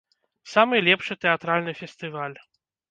[0.53, 2.39] Самы лепшы тэатральны фестываль!